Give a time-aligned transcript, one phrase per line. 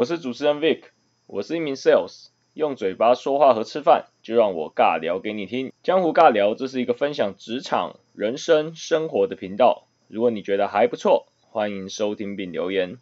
[0.00, 0.84] 我是主持人 Vic，
[1.26, 5.74] 我是一名 Sales，用嘴巴说话和吃饭，就让我尬聊给你听。
[5.82, 9.88] 江湖尬聊，这是一个分享职场、人生、生活的频道。
[10.08, 12.96] 如果你觉得还不错，欢迎收听并留言。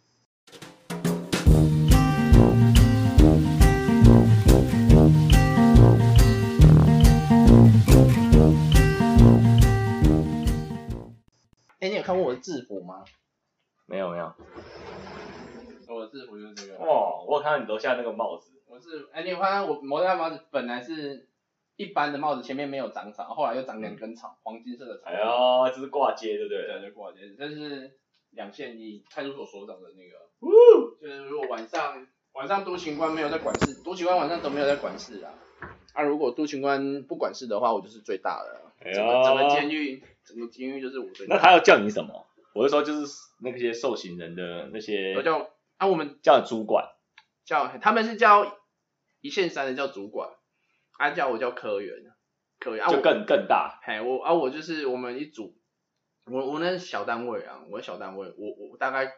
[11.79, 13.05] 哎、你有看过我的制服吗？
[13.85, 14.33] 没有没有。
[16.09, 16.83] 制服就是这个。
[16.83, 18.51] 哦，我有看到你楼下那个帽子。
[18.67, 21.27] 我是，哎、你有看到我摩戴帽子本来是
[21.75, 25.09] 一般的帽子，前面没有长草，后来又长两根草，黄金色的草。
[25.09, 26.67] 哎呦，这是挂街，对不对？
[26.67, 27.97] 对，就挂街，这是
[28.31, 35.33] 两线一派出所所长的那个，呜，就是如果晚上晚上督勤官没有在管事，督勤官晚上都没有在管事啊。
[35.93, 38.61] 啊，如果督勤官不管事的话，我就是最大的。
[38.85, 41.35] 哎整个整个呦，监狱，整个监狱就是我最大。
[41.35, 42.27] 那他要叫你什么？
[42.53, 43.07] 我是说，就是
[43.41, 46.85] 那些受刑人的那些我叫啊，我们叫主管。
[47.45, 48.59] 叫他们是叫
[49.21, 50.29] 一线三的叫主管，
[50.99, 51.95] 啊叫我叫科员，
[52.59, 53.79] 科员就更更大。
[53.83, 55.57] 嘿我啊我就是我们一组，
[56.25, 59.11] 我我那是小单位啊，我小单位，我我大概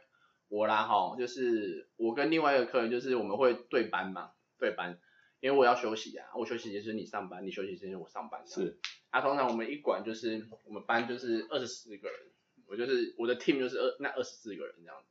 [0.48, 4.98] 我啦哈，就是我跟另外一个科员就是我们会对班嘛，对班，
[5.42, 12.18] 因为我要休息啊，我休息时间是你上班，你休息时间是我上班，是，啊通常我们一管就是我们班就是二十四个人，
[12.66, 15.11] 我就是我的 team 就是二那二十四个人这样子，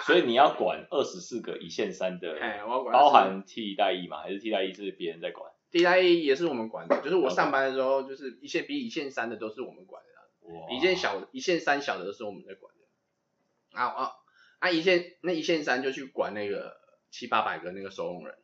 [0.00, 4.22] 所以你要管二十四个一线三的，哎我要管包含替代役嘛？
[4.22, 5.52] 还是替代役是别人在管？
[5.70, 13.78] 地带也是我们管的，就是我上班的时候，就是一线比一线三的都是我们管的，哇一线小一线三小的都是我们在管的。
[13.78, 14.12] 啊啊
[14.58, 14.70] 啊！
[14.70, 16.76] 一线那一线三就去管那个
[17.10, 18.38] 七八百个那个收容人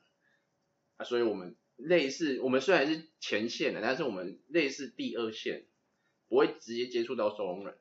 [0.98, 5.64] 啊，所以我们类似，我们虽然是前线的，但是我们类似第二线，
[6.28, 7.78] 不会直接接触到收容人。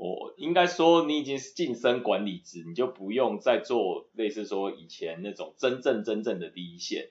[0.00, 7.08] 我应该说，你已经是晋升管理职，你就不用再做类似说以前那种真正真正的第一线，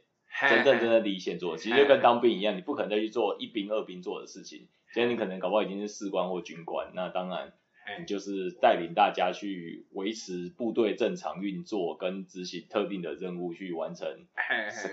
[0.49, 4.69] 真正真正的第一线做，其实就跟当兵一样，你不可能再去做一兵二兵做的事情。
[4.93, 7.51] 今天你可能搞不好已经是士官或军官，那当然
[7.99, 14.07] 你就是带领大家去维持部队正常运作，跟执行特定的任务，去完成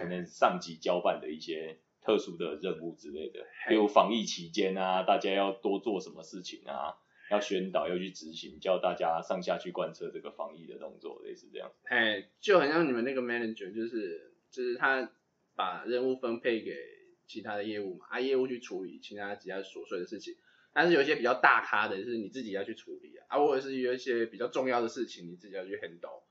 [0.00, 6.96] 可能上级交办的一些特殊的任务之类的，比如防疫期间啊，大家要多做什么事情啊，
[7.30, 11.72] 要宣导，要去执行，叫大家上下去贯彻这个防疫的动作，类似这样。
[11.84, 15.10] 哎，就很像你们那个 manager，就是就是他
[15.54, 16.76] 把任务分配给
[17.26, 20.34] 其他的业务嘛，啊业务去处理其他其他琐碎的事情，
[20.72, 26.22] 但是有一些比较大咖的，就是你自己要去处理啊，啊或者是有一些比较重要的事情，你自己要去 handle，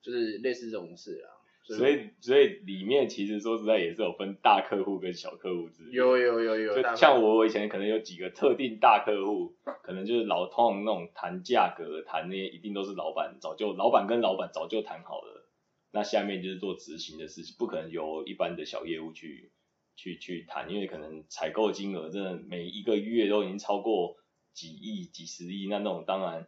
[0.00, 1.37] 就是类似这种事啊。
[1.76, 5.92] 所以，所以里面其实说实在也是有分大客户跟小客户之间。
[5.92, 15.46] 有有有有，像我以前可能有几个特定大客户，可能就是老通常那种谈价格、谈那些一定都是老板早就老板跟老板早就谈好了，
[15.92, 19.52] 那下面就是做执行的事情，不可能由一般的小业务去
[19.94, 24.16] 去去谈，因为可能采购金额真的每一个月都已经超过
[24.54, 26.46] 几亿、几十亿，那那种当然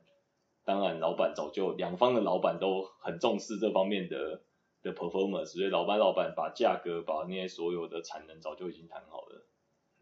[0.64, 4.41] 当然老板早就两方的老板都很重视这方面的。
[4.82, 9.46] 的 performance，所以老板老板把价格、把那些所有的产能早就已经谈好了。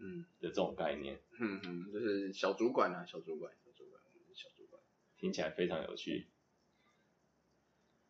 [0.01, 4.01] 嗯的这种概念，嗯嗯，就是小主管啊，小主管，小主管，
[4.33, 4.81] 小主管。
[5.19, 6.29] 听起来非常有趣。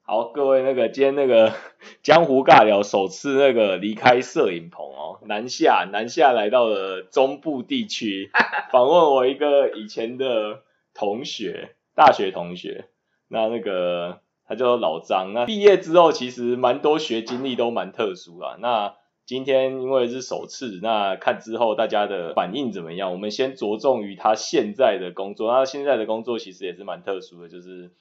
[0.02, 1.54] 好，各位那个今天那个
[2.04, 8.30] 江湖尬聊首次那个离开摄影棚哦，南下南下来到了中部地区，
[8.70, 12.90] 访问我一个以前的同学，大学同学。
[13.28, 18.56] 那那个他叫老张，那毕业之后其实蛮多学经历都蛮特殊啊。
[18.60, 23.12] 那今天因为是首次，那看之后大家的反应怎么样？
[23.12, 27.92] 我们先着重于他现在的工作，那现在的工作其实也是蛮特殊的，就是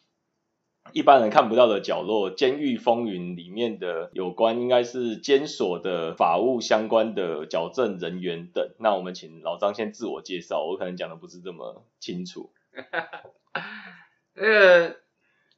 [0.94, 8.70] 一般人看不到的角落，《监狱风云》里面的有关应该是监所的法务相关的矫正人员等。
[8.80, 12.54] 那我们请老张先自我介绍，我可能讲的不是这么清楚。
[14.34, 14.96] 那个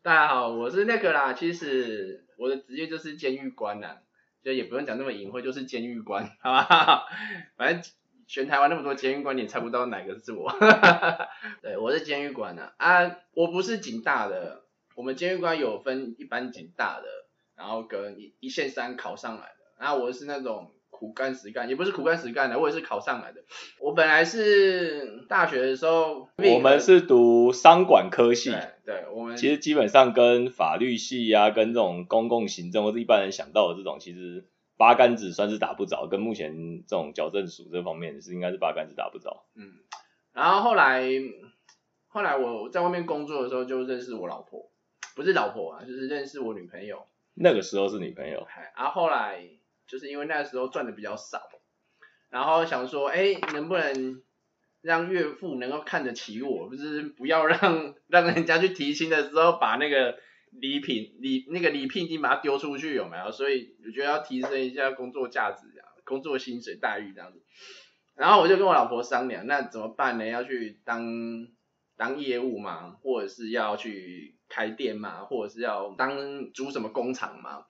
[0.02, 4.02] 大家好，我是那个啦，其实我的职业就是监狱官啦，
[4.41, 7.06] 就也不用讲那么隐晦，就是监狱官， 好吧？
[7.58, 7.91] 反正
[8.26, 10.50] 全台湾那么多监狱官，你也猜不到哪个是我。
[11.62, 14.64] 对，我是监狱官呐，啊，我不是警大的，
[14.96, 17.08] 我们监狱官有分一般警大的，
[17.58, 23.41] 然后跟一一线三考上来的，那我是那种苦干实干，也不是苦干实干的，我也是考上来的。
[23.79, 39.46] 我本来是大学的时候，我们是读商管科系，对对，我们其实基本上跟法律系啊，跟这种公共行政或者一般人想到的这种，其实八竿子算是打不着，跟目前这种矫正署这方面是应该是八竿子打不着。
[39.55, 39.72] 嗯，
[40.34, 41.07] 然后后来
[42.09, 44.69] 后来我在外面工作的时候就认识我老婆，
[45.16, 47.05] 不是老婆啊，就是认识我女朋友。
[47.41, 49.47] 那个时候是女朋友，哎然后后来
[49.90, 51.41] 就是因为那时候赚的比较少，
[52.30, 54.22] 然后想说，哎，能不能
[54.82, 60.20] 让岳父能够看得起我，就是不要让让人家去提亲的时候把那个
[60.52, 63.32] 礼品礼那个礼聘金把它丢出去，有没有？
[63.32, 67.42] 所以我觉得要提升一下工作价值啊，工作薪水待遇这样子。
[68.16, 70.26] 然后我就跟我老婆商量，那怎么办呢？
[70.26, 71.47] 要去当
[71.96, 77.66] 当业务嘛，或者是要去开店嘛，或者是要当租什么工厂嘛，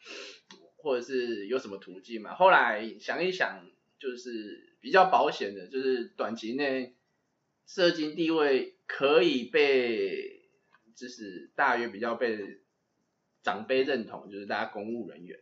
[0.81, 2.35] 或者是有什么途径嘛？
[2.35, 3.65] 后来想一想，
[3.99, 6.95] 就是比较保险的，就是短期内
[7.67, 10.41] 社经地位可以被，
[10.95, 12.61] 就是大约比较被
[13.43, 15.39] 长辈认同，就是大家公务人员。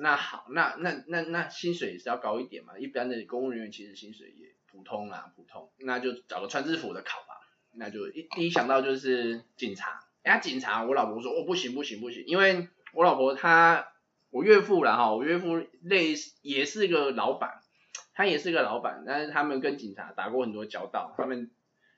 [0.00, 7.34] 那好，那那那那薪水也是要高一点嘛，一般的公务人员其实薪水也普通啦，普通，那就找个穿制服的考吧。
[7.72, 13.88] 那就一第一想到就是警察，人家警察，我老婆说哦不行不行不行，因为我老婆她
[14.30, 17.60] 我岳父啦哈，我岳父类似也是个老板，
[18.14, 21.50] 他也是个老板，但是他们跟警察打过很多交道，他们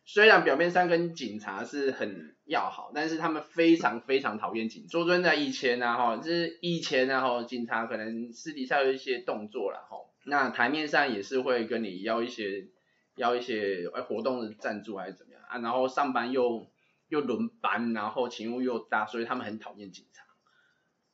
[0.04, 4.88] 虽然表面上跟警察是很要好，但是他们非常非常讨厌警察。
[4.90, 12.68] 说真的，以前啊哈，就是以前啊哈，警察可能私底下有一些动作啦哈，那台面上也是会跟你要一些
[13.16, 16.66] 要一些哎活动的赞助还是怎么样啊，然后上班又
[17.08, 20.06] 又轮班，然后勤务又大，所以他们很讨厌警。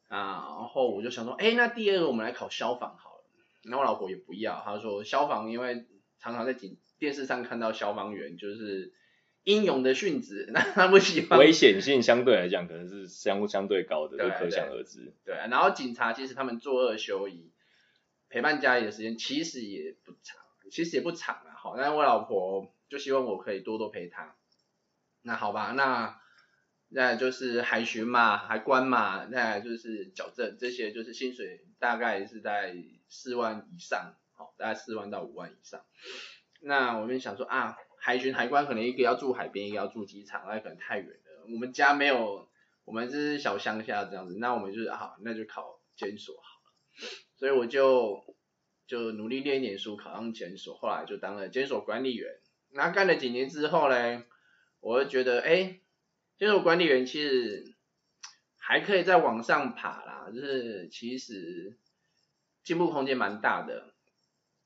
[0.08, 3.24] 啊，然后我就想说，哎，那第二个我们来考消防好了。
[3.64, 5.86] 然后我老婆也不要，她说消防因为
[6.20, 8.92] 常常在警电视上看到消防员就是
[9.42, 11.38] 英勇的殉职，那她不喜欢。
[11.38, 15.14] 危险性相对来讲可能是相相对高的，就可想而知。
[15.24, 17.50] 对啊，然后警察其实他们作恶休一，
[18.28, 21.54] 陪伴家里的时间其实也不长，其实也不长啊。
[21.56, 24.36] 好，但是我老婆就希望我可以多多陪她。
[25.22, 26.20] 那好吧，那
[26.96, 32.74] 那就是海巡嘛，海关嘛，那就是矫正，这些就是薪水大概是在
[33.10, 35.84] 四万以上，好，大概四万到五万以上。
[36.62, 41.44] 那我们想说啊，海巡海关可能一个要住海边，一个要住机场，那可能太远了。
[41.52, 42.48] 我们家没有，
[42.86, 47.10] 我们是小乡下这样子，那我们就是好，那就考监所好了。
[47.36, 48.24] 所以我就
[48.86, 52.40] 就努力练一点书，考上监所，后来就当了监所管理员。
[52.70, 54.24] 那干了几年之后呢，
[54.80, 55.80] 我就觉得，哎，
[56.38, 57.74] 监所管理员其实
[58.58, 61.76] 还可以再往上爬啦，就是其实
[62.64, 63.94] 进步空间蛮大的。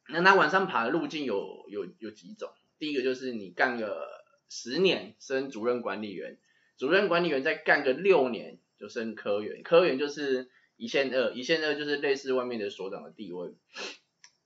[0.08, 4.08] 那他往上爬的路径有有有几种，第一个就是你干个
[4.48, 6.38] 十年升主任管理员，
[6.76, 13.54] 主任管理员再干个六年就升科员，科员就是一线二，一线二就是类似外面的所长的地位。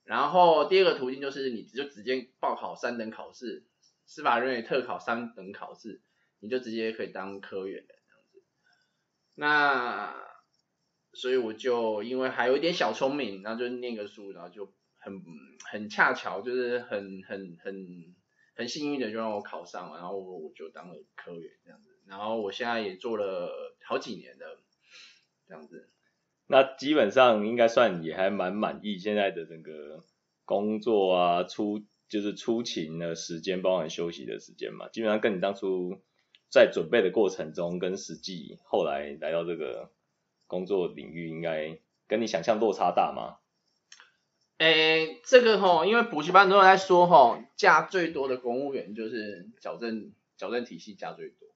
[0.03, 3.63] 然后第二个途径就是你就直接报考三等考试，
[4.05, 5.99] 司法人员特考三等考试，
[6.45, 8.43] 你就直接可以当科员这样子。
[9.35, 10.15] 那
[11.13, 15.21] 所以我就因为还有一点小聪明，然后就念个书，然后就很
[15.69, 18.15] 很恰巧，就是很很很
[18.55, 21.89] 很幸运的就让我考上了，然后我就当了科员这样子。
[22.05, 23.49] 然后我现在也做了
[23.83, 24.59] 好几年的
[25.47, 25.89] 这样子。
[26.47, 30.03] 那基本上应该算也还蛮满意现在的整个
[30.45, 35.99] 工作啊，出就是出勤的时间，包含休息的时间嘛，基本上跟你当初
[36.55, 39.91] 在准备的过程中，跟实际后来来到这个
[40.47, 43.37] 工作领域，应该跟你想象落差大吗？
[44.57, 51.49] 诶，这个吼，因为补习班都有在说吼，假最多的公务员就是矫正矫正体系假最多。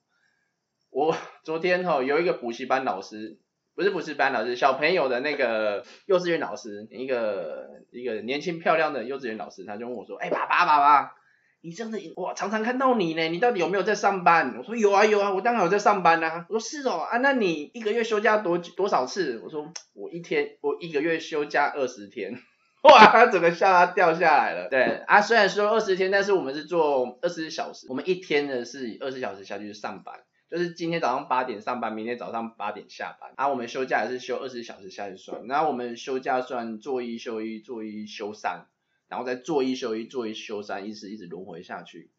[0.90, 3.40] 我昨天吼有一个补习班老师。
[3.76, 11.16] 不是补习班老师，小朋友的那个幼稚园老师，一个一个年轻漂亮的幼稚园老师，他就问我说：“哎，爸爸爸爸，
[11.62, 22.38] 你真的我常常看到你呢，你到底有没有在上班？”我说：“有啊有啊，我当然有在上班啊。”我说：“是哦啊，那你一个月休假多多少次？”我说：“我一天我一个月休假二十天。
[22.84, 24.70] ”哇，他整个下巴掉下来了。
[24.70, 30.16] 对啊，虽然说二十天，但是我们是做二十小时，我们一天呢是二十小时下去上班。
[30.50, 33.32] 就是今天早上八点上班，明天早上八点下班。
[33.36, 38.66] 啊，我们休假也是休二十小时下去算，然后我们休假算做一休一，做一休三，
[39.10, 42.12] 然后再做一休一，做一休三，一直一直轮回下去。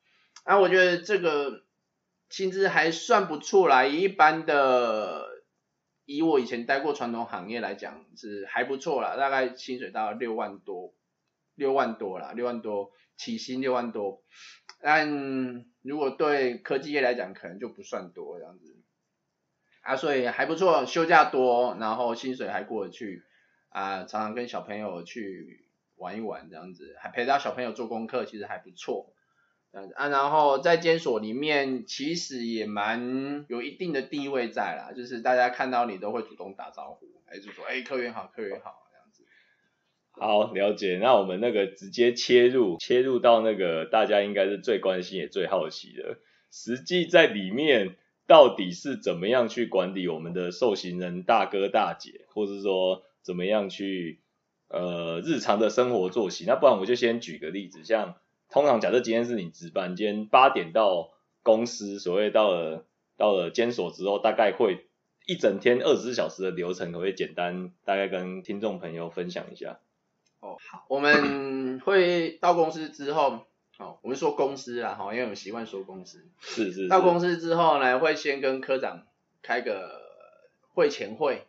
[0.45, 1.65] 啊，我觉得这个
[2.29, 5.27] 薪资还算不错啦，一般的，
[6.05, 10.95] 以我以前待过传统行业来讲是还不错啦，大概薪水到六万多，
[11.55, 14.23] 六万多啦，六万多起薪六万多。
[14.83, 18.77] 但如果对科技业来讲，可能就不算多这样子
[19.83, 23.23] 啊，所以还不错，休假多，然后薪水还过得去
[23.69, 25.67] 啊，常常跟小朋友去
[26.01, 29.13] 玩一玩这样子，还陪到小朋友做功课，其实还不错。
[29.95, 39.25] 啊，然后在监所里面，其实也蛮有一定的地位在啦，就是大家看到你都会主动打招呼，还是说哎客源好，客源好这样子。
[40.11, 40.99] 好，了解。
[41.01, 46.19] 那我们那个直接切入，切入到那个大家应该是最关心也最好奇的，
[46.51, 47.95] 实际在里面
[48.27, 54.20] 到底是怎么样去管理我们的受刑人大哥大姐，或是说怎么样去
[54.71, 56.45] 呃日常的生活作息？
[56.47, 58.15] 那不然我就先举个例子，像
[58.49, 61.11] 通常假设今天是你值班，今天八点到
[61.43, 62.87] 公司，所谓到了
[63.17, 64.87] 到了监所之后，大概会
[65.27, 69.79] 一整天二十四小时的流程，可不可以简单大概跟听众朋友分享一下？
[70.41, 73.41] 哦，好，我们会到公司之后，
[73.79, 76.25] 哦，我们说公司啦，哈，因为我们习惯说公司。
[76.39, 76.89] 是是是。
[76.89, 79.03] 到公司之后呢，会先跟科长
[79.43, 80.01] 开个
[80.73, 81.43] 会前会，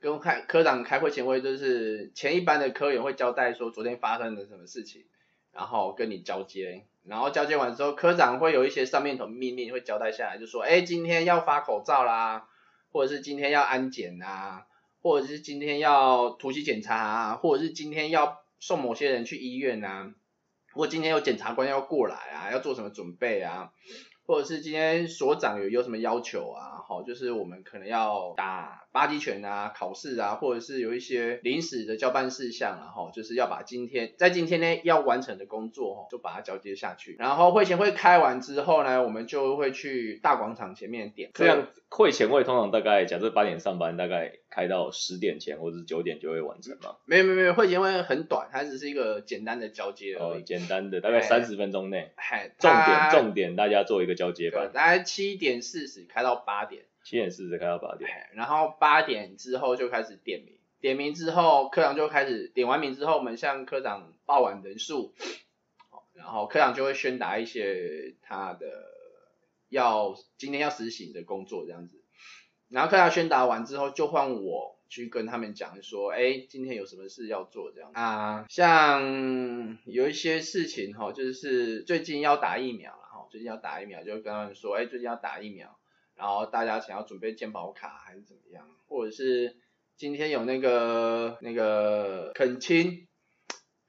[0.00, 5.04] 跟开科长开会前会，就是前一班的科员会交代说昨天发生了什么事情，
[5.52, 12.48] 然后跟你交接，然后交接完之后，科长会有一些上面的命令会交代下来，就说，哎，今天要发口罩啦，
[12.92, 14.64] 或者是今天要安检啊。
[15.00, 20.12] 或者是今天要突击检查啊，或者是今天要送某些人去医院啊，
[20.72, 23.70] 或今天有检察官要过来啊，要做什么准备啊？
[24.28, 26.84] 或者是今天所长有有什么要求啊？
[26.86, 37.16] 好，就是我们可能要打八极拳啊，考试啊，或者是有一些临时的交办事项，然后就是要把今天在今天呢要完成的工作，就把它交接下去。
[37.18, 41.30] 然后会前会开完之后呢，我们就会去大广场前面点。
[41.32, 46.96] 这样会前会通常大概假设八点上班，大概开到十点前或者是九点就会完成吗？
[47.04, 50.40] 没有没有没有，会前会很短，它只是一个简单的交接而已。
[50.40, 52.10] 哦，简单的，大概三十分钟内。
[52.16, 54.66] 嗨，重点重点，大家做一个交接吧。
[54.74, 56.86] 大概七点四十开到八点。
[57.04, 58.10] 七点四十开到八点。
[58.34, 65.14] 然后八点之后就开始点名，点名之后科长就开始点完名之后，我们向科长报完人数，
[66.14, 68.66] 然后科长就会宣达一些他的
[69.68, 71.97] 要今天要实行的工作这样子。
[72.68, 78.46] 然后科长宣达完之后，就换我去跟他们讲说，哎，今天有什么事要做这样啊？
[78.48, 85.78] 像有一些事情哈，就是最近要打疫苗了哈，最近要打疫苗，就跟他们说，哎，最近要打疫苗，
[86.14, 89.56] 然后大家想要准备健保卡还是怎么样，或者是
[89.96, 93.07] 今天有那个那个恳亲，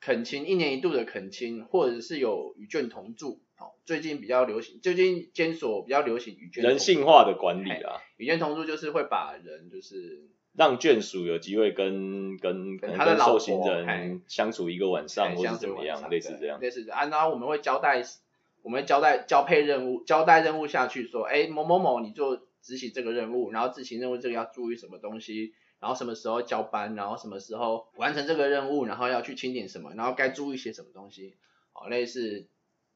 [0.01, 3.41] 恳亲一年一度的恳亲，或者是有与眷同住。
[3.84, 10.22] 最近比较流行，最近监所比较流行与眷人性化的管理啊，与眷同住就是会把人就是
[10.56, 18.01] 让眷属有机会跟跟跟他的受刑人相处一个晚上或是怎么样，类似这样，类似啊，然后我们会交代，
[18.62, 31.36] 我们交代交配任务，交代任务下去说，哎某某某你做执行这个任务，然后执行任务这个要注意什么东西，然后什么时候交班，然后什么时候完成这个任务，然后要去清点什么，然后该注意些什么东西，
[31.74, 32.48] 好类似。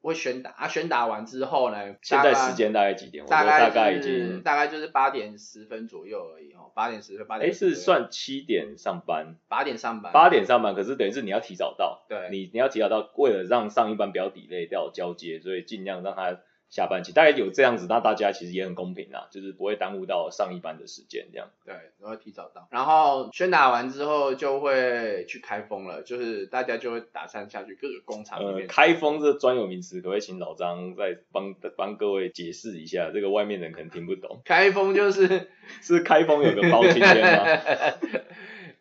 [0.04, 1.96] 会宣打啊，宣打完之后呢？
[2.02, 3.24] 现在时间大概几点？
[3.24, 7.48] 大概大概已经大概就是八点十分左右而已哦，八点十分八点。
[7.48, 9.36] 哎，是算七点上班？
[9.48, 10.12] 八点上班。
[10.12, 12.04] 八点上班，可是等于是你要提早到。
[12.06, 12.28] 对。
[12.30, 16.38] 你你要提早到，为了让上一班不要抵累掉交接，所以尽量让他。
[16.74, 21.48] 下半期大概有这样子，那大家其实也很公平啦，就是不会耽误到上一班的时间这样。
[21.64, 22.66] 对，都会提早到。
[22.72, 28.66] 然后宣打完之后就会去开封了，就是大家就会打散下去各个工厂里面。
[28.66, 33.12] 开封这专有名词，可不可以请老张再帮帮各位解释一下？
[33.14, 34.42] 这个外面人可能听不懂。
[34.44, 35.50] 开封就是
[35.80, 37.46] 是开封有个包青天吗？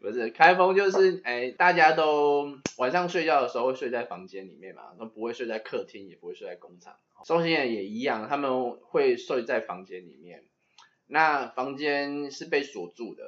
[0.03, 6.97] 不是，开封就是哎，大家都晚上睡觉的时候会睡在房间里面嘛，都不会睡在客厅，也不会睡在工厂。
[7.23, 10.43] 收信人也一样，他们会睡在房间里面。
[11.07, 13.23] 那房间是被锁住的，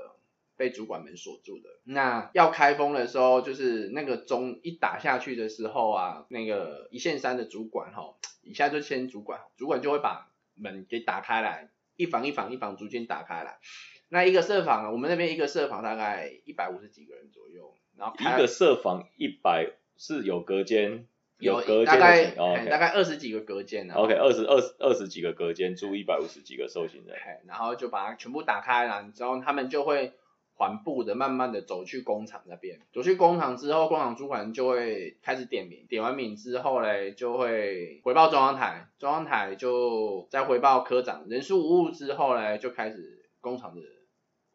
[0.58, 1.70] 被主管们锁住的。
[1.86, 13.60] 那要开封的时候，就是那个钟一打下去的时候啊，那个一线三的主管吼，以下就签主管，主管就会把门给打开来，一房一房一房逐渐打开来。
[14.09, 21.07] 那一个设房，我们那边一个设房大概一百五十几个人左右，然后一个设房一百是有隔间，
[21.39, 22.25] 有隔间大概，
[22.69, 30.13] 大概二十几个隔间，OK，二十二十二十几个隔间住一百五十几个受刑人，然后就把它全部打开了，之后他们就会
[30.53, 43.81] 缓步的慢慢的走去工厂那边，走去工厂之后，工厂主管就会开始点名，点完名之后嘞，就会回报中央台，中央台就再回报科长，人数无误之后嘞，就开始工厂的。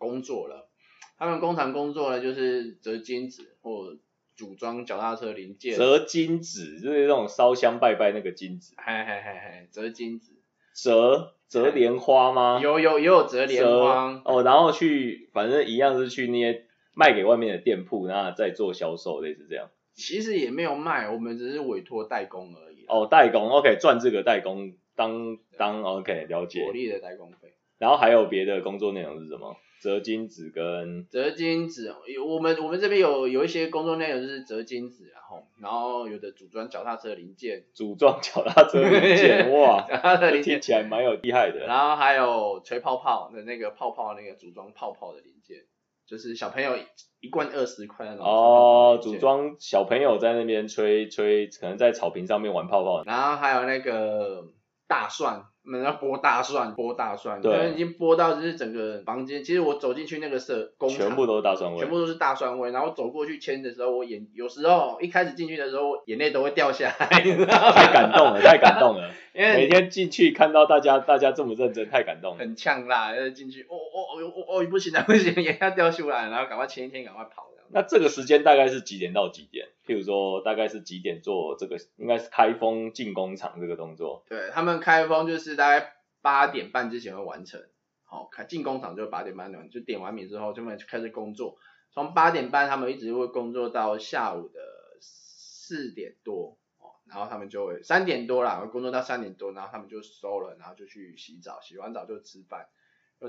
[0.01, 0.71] 工作了，
[1.19, 3.99] 他们工厂工作呢，就是折金子或
[4.35, 5.77] 组装脚踏车零件。
[5.77, 8.75] 折金子就是那种烧香拜拜那个金子。
[8.79, 10.33] 嘿嘿嘿嘿，折金子。
[10.75, 12.59] 折折莲花吗？
[12.63, 14.23] 有有也有折莲花。
[14.25, 16.65] 哦，然后去反正一样是去那些
[16.95, 19.69] 卖给外面的店铺，然后再做销售，类似这样。
[19.93, 22.87] 其实也没有卖，我们只是委托代工而已。
[22.89, 26.65] 哦，代工，OK，赚这个代工当当 OK，了解。
[26.65, 27.53] 火力的代工费。
[27.77, 29.57] 然后还有别的工作内容是什么？
[29.81, 41.67] 折金子跟折金子，有我们我们这边有有一些工作内容就是折金子，然后然后有的组装脚踏车零件，组装脚踏车零件， 哇，脚踏车零件，听起来蛮有厉害的。
[41.67, 45.65] 然后还有吹泡泡的那个泡泡那个组装泡泡的零件，
[46.07, 46.77] 就是小朋友
[47.21, 48.27] 一罐二十块那种。
[48.27, 49.17] 哦，组。
[49.17, 53.03] 装小朋友在那边吹吹，可能在草坪上面玩泡泡。
[53.05, 54.45] 然后还有那个
[54.89, 59.45] 大蒜，我们要剥大蒜，剥大蒜，对已经剥到就是整个房间。
[59.45, 61.89] 其实我走进去那个社工厂，全部都是大蒜味全。
[61.89, 62.71] 部都是大蒜味。
[62.71, 69.11] 然后走过去签的时候，我眼有时候一开始进去的时候，眼泪都会掉下来，你知道吗太感动了，太感动了！
[69.33, 72.39] 因为每天进去看到大家，大家这么认真，太感动了。
[72.39, 77.50] 很呛辣，进去，哦哦哦哦哦，不行了不行，眼要掉出来，然后赶快前一天赶快跑。
[77.73, 79.69] 那这个时间大概是几点到几点？
[79.87, 81.77] 譬如说，大概是几点做这个？
[81.97, 84.25] 应该是开封进工厂这个动作。
[84.29, 87.63] 对他们开封就是大概八点半之前会完成，
[88.05, 91.57] 好、开进工厂就八点半，就点完名之后，他们就开始工作，
[91.93, 94.61] 从八点半他们一直会工作到下午的
[95.01, 102.69] 四点多，哦，然后他们就会三点多啦，工作到三点多，然后他们就收了，然后就去洗澡，洗完澡就吃饭。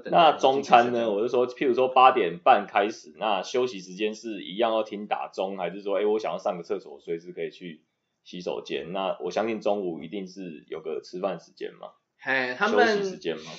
[0.05, 1.11] 那中餐呢？
[1.11, 7.83] 我是说，譬如说八点半开始，那休息时间是一样要听打钟，还是说，哎，我想要上个厕所，随时可以去
[8.23, 8.93] 洗手间？
[8.93, 13.51] 那我相信中午一定是有个吃饭时间嘛，嘿，他休息时们间嘛。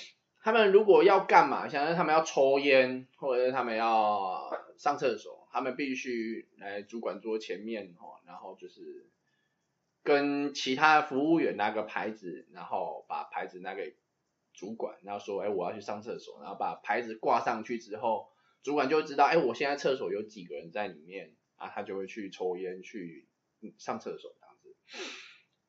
[0.44, 9.06] 他们如果要干嘛，像是他们要抽烟，或者是他们要上厕所，他们必须来主管桌前面哦，然后就是
[10.02, 13.94] 跟其他服务员拿个牌子，然后把牌子拿给
[14.54, 18.28] 主管，然后说，哎，我要去上厕所，然后把牌子挂上去之后，
[18.62, 23.28] 主管就会知道，哎，我现在厕所有几个人在里面啊，他就会去抽烟去
[23.60, 24.76] 嗯上厕所这样子。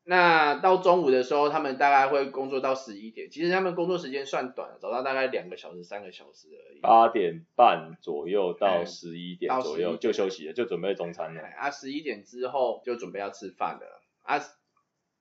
[0.06, 3.30] 那到中午的时候，他们大概会工作到十一点。
[3.30, 6.80] 其实他们工作时间算短，早上大概两个小时、三个小时而已。
[6.80, 11.40] 八点半左右到哎十一点左右11就休息了，就准备中餐了。
[11.40, 14.02] 哎啊，十一点之后就准备要吃饭了。
[14.20, 14.38] 啊，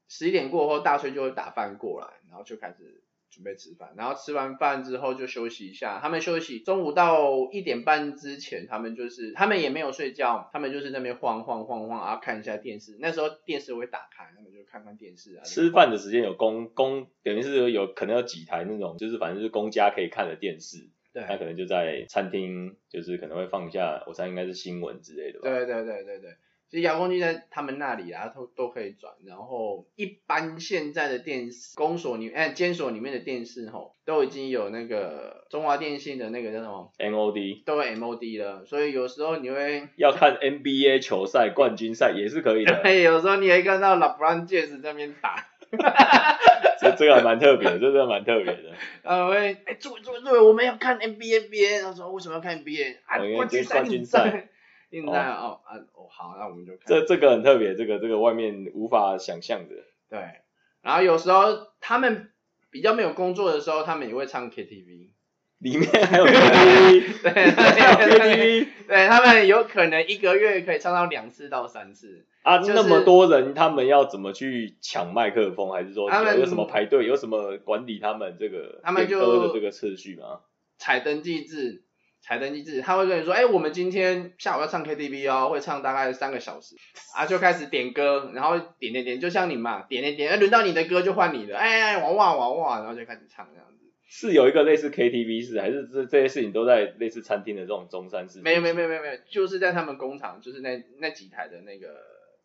[0.09, 3.02] 十一点过后，大崔就会打饭过来，然后就开始
[3.33, 3.93] 准备吃饭。
[3.97, 5.99] 然后吃完饭之后就休息一下。
[6.01, 12.97] 他们休息，中午到一点半之前，他们就是他们也没有睡觉，他们就是那边晃晃晃晃啊，看一下电视。
[12.99, 15.43] 那时候电视会打开，他们就看看电视啊。
[15.43, 25.49] 吃饭的时间有公公，等于是有可能有几台那种，就是反正就是公家可以看的电视，对他可能就在餐厅，就是可能会放一下，我猜应该是新闻之类的吧。
[25.49, 26.31] 对对对对对，
[26.73, 29.13] 其实遥控器在他们那里啊，都都可以转。
[29.27, 38.65] 然后一般现在的电视公所里，哎，监所里面的电视吼，都已经有那个中华电信的那个叫什么，MOD，都有 MOD 了。
[38.65, 45.45] 所以有时候你会， 要看 NBA 球赛、冠军赛也是可以的，对，有时候你会看到 LeBron James 在那边打，
[46.81, 48.71] 这这个还蛮特别的，这个蛮特别的。
[49.03, 53.19] 然后会，哎，诸位诸位诸位，我们要看 NBA NBA，然后说为什么要看 NBA 啊？
[53.35, 54.49] 冠军赛，冠军赛
[54.93, 59.75] 硬在哦啊哦好，那我们就看这这个很特别，这个这个外面无法想象的。
[60.09, 60.19] 对，
[60.81, 62.31] 然后有时候他们
[62.69, 65.09] 比较没有工作的时候，他们也会唱 KTV。
[65.63, 72.25] 里面还有 KTV， 对还有 KTV 对他们有可能一个月可以唱到两次到三次。
[72.41, 75.71] 啊，就是那么多人，他们要怎么去抢麦克风？
[75.71, 77.07] 还是说有什么排队？
[77.07, 80.41] 有什么管理他们这个他们就这个次序吗？
[80.77, 81.85] 采登记制，
[82.25, 86.75] 采登记制，他会跟你说，哎，我们今天下午要唱 KTV 哦，会唱大概三个小时，
[87.15, 93.73] 啊，就开始点歌，然后点点点，就像你嘛，点点点，哎，轮到你的歌就换你的，哎哎，哇哇哇哇，然后就开始唱这样子。
[94.07, 98.39] 是有一个类似 KTV 式，还是这这些事情都在类似餐厅的这种中山式？
[98.41, 101.87] 没有没有没有没有没有，就是在他们工厂，就是那那几台的那个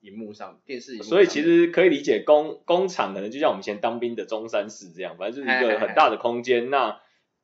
[0.01, 1.11] 荧幕上，电视荧幕上。
[1.11, 6.99] 所以其实可以理解工工厂可能就像我们以前当兵的中山市这样，反正就是一个很大的空间，那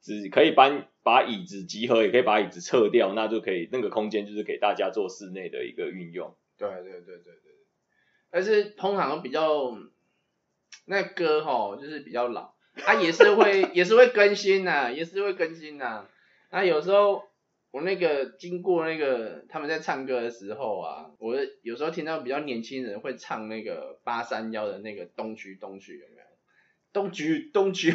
[0.05, 0.69] 只可以把
[1.03, 6.37] 把椅子集合，也可以把椅子撤掉，那就可以那个空间就是给大家做室内的一个运用。
[6.59, 7.53] 对对对对对，
[8.31, 9.75] 但是通常都比较
[10.85, 16.07] 那歌吼就是比较老，它、也是会也是会更新呐、也是会更新呐、
[16.51, 17.23] 那有时候
[17.71, 26.25] 我那个经过那个他们在唱歌的时候啊，我有时候听到比较年轻人会唱那个八三幺的那个东区东区有没有？
[26.93, 27.93] 东区东区，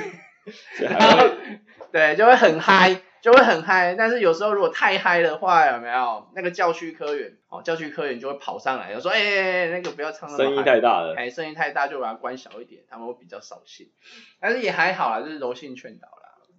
[0.79, 1.37] 然
[1.91, 3.95] 对就会很嗨，就会很嗨。
[3.95, 11.15] 但是有时候如果太嗨的话，有没有那个教区科员哦，教区科员就会跑上来，就说哎，那个不要唱那么声音太大了。
[11.17, 13.89] 哎，声音太大就把它关小一点，他们会比较扫兴。
[14.39, 16.13] 但是也还好啦，就是柔性劝导啦。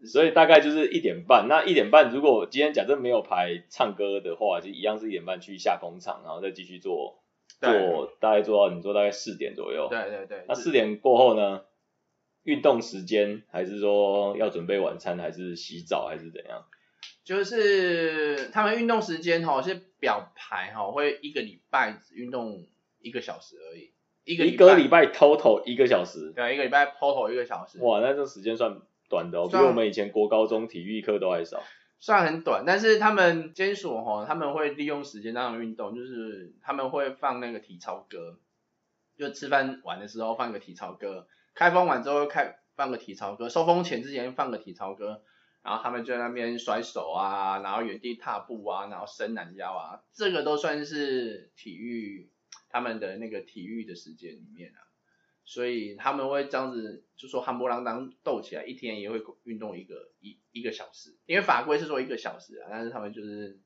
[0.04, 7.22] 所以大概就是一点半，那一点半如果今天假设没有排唱歌的话，就一样是一点半去下工厂，然后再继续做
[7.60, 9.88] 做，大概做到你做大概四点左右。
[9.88, 11.60] 对对对，那四点过后呢？
[12.50, 16.66] 运动时间还是说要准备晚餐，还是洗澡，还是怎样？
[17.22, 22.66] 就是他们运动时间哈是表排哈会一个礼拜只运动
[23.00, 23.92] 一个小时而已，
[24.24, 31.62] 一个一个礼拜 total 一个小时，对，一个礼拜 total 一个小时，哇，那这时间算短的哦，比我们以前国高中体育课都还少。
[32.00, 38.38] 算很短，但是他们监所哈他们会利用时间让他们运动，就是他们会放那个体操歌，
[39.18, 45.22] 就吃饭完的时候放个体操歌，开封完之后开放个体操歌，收风前之前放个体操歌，
[45.62, 52.30] 然后他们就在那边甩手啊，然后原地踏步啊，然后伸懒腰啊，这个都算是体育
[52.68, 54.80] 他们的那个体育的时间里面啊，
[55.44, 63.60] 所以他们会这样子，就说汉波啷当斗起来，一天也会运动一个一一个小时，因为法规是说一个小时啊，但是他们就是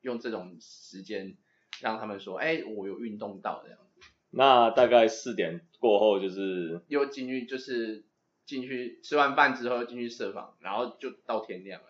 [0.00, 1.36] 用这种时间
[1.80, 8.04] 让他们说，哎，我有运动到这样子，那大概四点过后就是又进去就是
[8.44, 11.86] 进去吃完饭之后进去设防，然后就到天亮了。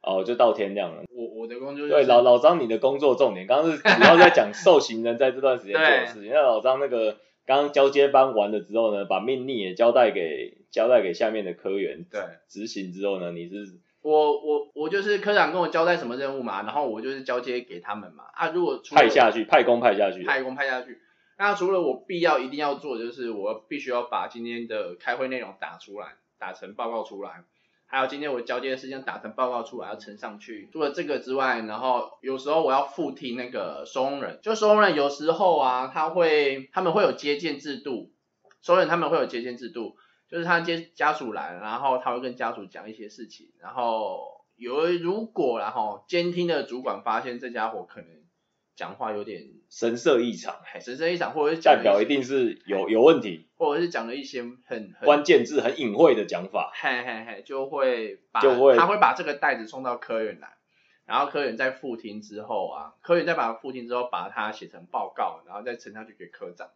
[0.00, 1.02] 哦，就到天亮了。
[1.10, 6.30] 我我的工作就是对，老老张，你的工作重点，刚刚是 主要在讲受刑人在这段时间做的事情。
[6.32, 12.20] 那老张那个刚刚交接班完了之后呢，把命令也交代给交代给下面的科员对。
[12.48, 13.56] 执行之后呢，你是
[14.00, 18.24] 我我我就是科长跟我交代什么任务嘛，然后我就是交接给他们嘛。
[18.34, 20.22] 啊，如果派下去，派工派下去。
[20.22, 21.00] 派工派下去，
[21.38, 27.44] 那除了我必要一定要做，就是我必须要把今天的开会内容打出来，打成报告出来，
[27.86, 30.68] 还有今天我交接的事情打成报告出来，要呈上去。
[30.72, 38.12] 除了这个之外，然后有时候我要附听那个收容人，就收容人有时候啊，他会他们会有接见制度，
[38.60, 39.96] 收容人他们会有接见制度。
[40.28, 48.10] 就是他接家属来，然后他会跟家属讲一些事情，然后有如果然后监听的主管发现这家伙可能
[48.76, 56.72] 讲话有点神色异常，哎神色异常，或者是代表一定是有有问题，或者是讲了一些很很关键字很隐晦的讲法。
[56.74, 60.56] 嘿嘿嘿，就会把就会他会把这个袋子送到科员来，
[61.04, 66.70] 然后科员在复听之后啊，科员再把它复听之后，把它写成报告，然后再呈上去给科长。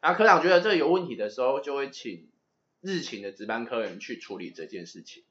[0.00, 2.28] 然后科长觉得这有问题的时候，就会请
[2.82, 5.24] 日勤的值班科员去处理这件事情。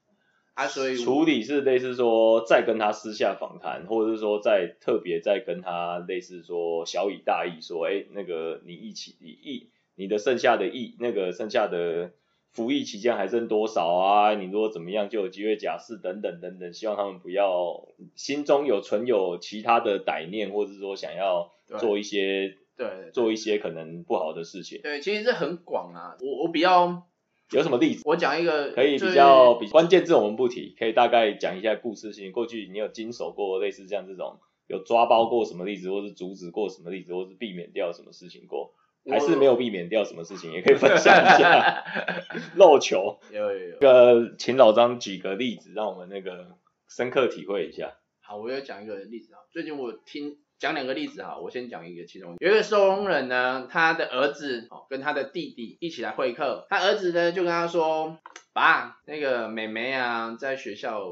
[0.54, 12.12] 啊，所以处理是类似说再跟他私下访谈，或者是说再特别再跟他类似说小以大义说，哎，那个你一起你一你的剩下的役那个剩下的
[12.52, 14.34] 服役期间还剩多少啊？
[14.34, 24.80] 你如果怎么样就有机会假释等等等等，希望他们不要心中有存有其他的歹念，或者是说想要做一些对做一些可能不好的事情。
[24.82, 26.16] 对，其实这很广啊。
[26.20, 27.02] 我我比较，
[27.50, 28.02] 有什么例子？
[28.04, 32.32] 我讲一个可以比较比关键字我们不提，可以大概讲一下故事性。
[32.32, 38.72] 过去你有经手过类似这样这种有抓包过什么例子，或是阻止过什么例子，或是避免掉什么事情过，
[39.10, 41.84] 还是没有避免掉什么事情，也可以分享一下。
[42.56, 43.78] 漏球，有有有。
[43.78, 46.56] 这个请老张举个例子，让我们那个
[46.88, 47.92] 深刻体会一下。
[48.22, 49.38] 好，我要讲一个例子啊。
[49.52, 52.36] 最近我听讲两个例子哈，我先讲一个，其中。
[52.38, 58.18] 有一个收容人呢，他的儿子哦跟他的弟弟一起来会客，他儿子呢就跟他说，
[58.52, 61.04] 爸，那个妹妹啊在学校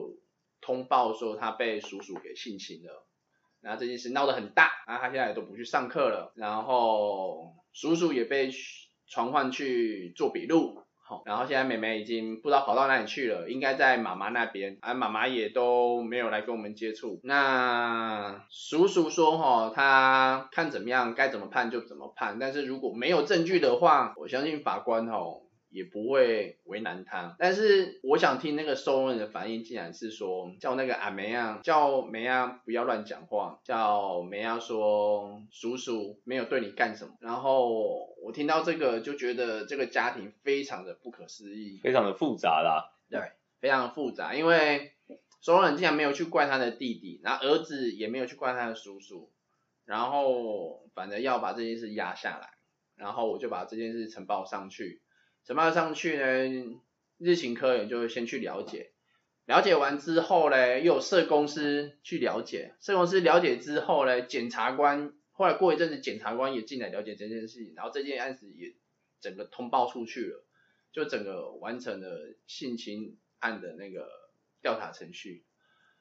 [0.60, 3.04] 通报说她被叔叔给性侵了，
[3.60, 8.50] 然后这件事闹得很大，然后他现在也都不去上课了，然后叔叔也被
[9.08, 10.81] 传唤去做笔录。
[11.26, 17.20] 然后现在妹妹已经不知道跑到哪里去了，应该在妈妈那边，啊，妈妈也都没有来跟我们接触。
[17.24, 25.42] 那叔叔说哈，他看怎么样，该怎么判就怎么判，但是如果没有证据的话，我相信法官哦
[25.72, 27.34] 也不会为难他。
[27.38, 37.14] 但是我想听那个收容人的反应，竟然是说叫那个阿梅啊，叫梅啊不要乱讲话，叫梅啊说叔叔没有对你干什么。
[37.20, 44.92] 然后我听到这个就觉得这个家庭非常的不可思议，非常的复杂啦，对，非常复杂，因为
[45.40, 49.28] 收容人竟然没有去怪他的弟弟，然后儿子也没有去怪他的叔叔，
[49.84, 52.50] 然后反正要把这件事压下来，
[52.94, 55.01] 然后我就把这件事呈报上去，
[55.44, 56.80] 呈报上去呢，
[57.18, 58.92] 日勤科员就先去了解，
[59.46, 68.74] 了解完之后呢，又有社公司去了解，社公司了解之后呢，检察官后来过一阵子，检察官也进来了解这件事情，然后这件案子也
[69.20, 70.44] 整个通报出去了。
[70.92, 74.10] 就整个完成了性侵案的那个
[74.60, 75.42] 调查程序。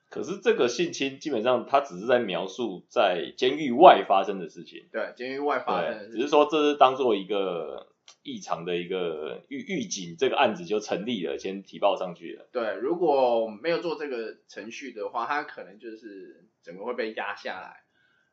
[0.09, 7.90] 可是这个性侵基本上他只是在描述在监狱外发生的事情，对，监狱外发生的只是说这是当做一个
[8.23, 12.47] 异常的一个预预警，这个案子就成立了，先提报上去了。
[12.51, 17.83] 对，如果没有做这个程序的话，他可能就是整个会被压下来，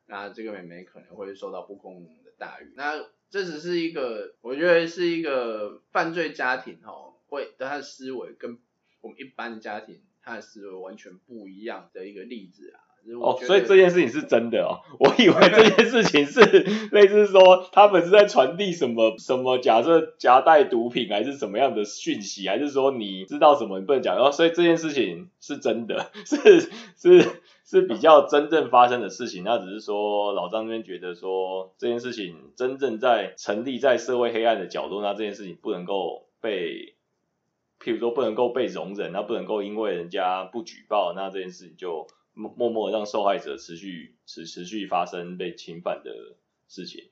[0.05, 2.73] 那这个妹妹可能会受到不公的待遇。
[2.75, 8.59] 那这只是一个，我觉得是一个犯罪家庭哦，会他的思维跟
[9.01, 12.88] 我们一般的家庭他的思维完全不一样的一个例子啊。
[13.19, 16.41] 哦，所以这件事情是真的哦，我以为这件事情是
[16.91, 36.93] 类似说他们是在传递什么什么，假设夹带毒品还是什么样的讯息，还是说你知道什么你不能讲，然后所以这件事情是真的， 是是是比较真正发生的事情，那只是说老张那边觉得说这件事情真正在成立在社会黑暗的角度，那这件事情不能够被，
[37.83, 42.05] 譬如说不能够被容忍，那不能够因为人家不举报，那这件事情就。
[42.39, 47.09] 默默让受害者持续持持续发生被侵犯的事情，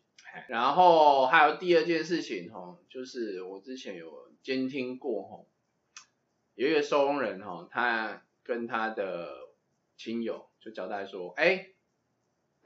[0.48, 5.46] 然后还有第二件事情哈，就是我之前有监听过哈，
[6.56, 9.30] 有一个收容人哈，他跟他的
[9.98, 11.70] 亲友就交代说，哎。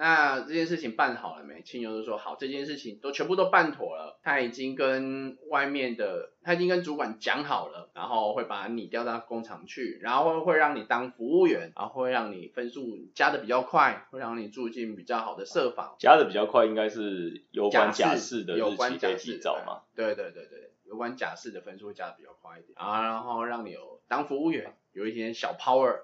[0.02, 1.62] 那这件事情办好了没？
[1.62, 4.20] 亲友就说好，这件事情都全部都办妥了。
[4.24, 15.96] 他已经跟外面的，他已经跟主管讲好了，然后会把你调到工厂去，然后会让你当服务员，然后会让你分数加的比较快，会让你住进比较好的设房。
[16.00, 19.84] 加的比较快，应该是有关假释的有关假释早嘛？
[19.96, 26.00] 对对对对，有关假释的分数会加的比较快一点啊，然后让你有当服务员，有一点小 power，